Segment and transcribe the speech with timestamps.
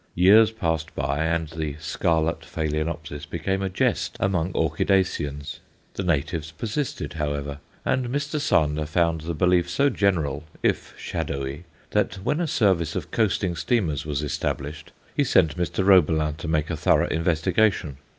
[0.15, 5.59] Years passed by and the scarlet Phaloenopsis became a jest among orchidaceans.
[5.93, 8.39] The natives persisted, however, and Mr.
[8.39, 14.03] Sander found the belief so general, if shadowy, that when a service of coasting steamers
[14.03, 15.85] was established, he sent Mr.
[15.85, 17.97] Roebelin to make a thorough investigation.